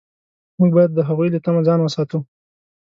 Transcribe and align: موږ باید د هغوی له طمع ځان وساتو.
موږ 0.59 0.69
باید 0.75 0.91
د 0.93 0.99
هغوی 1.09 1.27
له 1.33 1.39
طمع 1.45 1.61
ځان 1.67 1.79
وساتو. 1.81 2.19